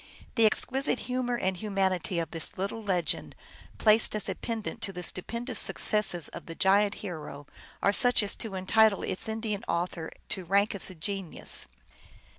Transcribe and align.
The 0.33 0.47
exquisite 0.47 1.01
humor 1.05 1.37
and 1.37 1.55
humanity 1.55 2.17
of 2.17 2.31
this 2.31 2.57
little 2.57 2.81
legend, 2.81 3.35
placed 3.77 4.15
as 4.15 4.27
a 4.27 4.33
pendant 4.33 4.81
to 4.81 4.91
the 4.91 5.03
stupendous 5.03 5.59
successes 5.59 6.27
of 6.29 6.47
the 6.47 6.55
giant 6.55 6.95
hero, 7.05 7.45
are 7.83 7.93
such 7.93 8.23
as 8.23 8.35
to 8.37 8.55
entitle 8.55 9.03
its 9.03 9.29
Indian 9.29 9.63
author 9.67 10.09
to 10.29 10.43
rank 10.43 10.73
as 10.73 10.89
a 10.89 10.95
genius. 10.95 11.67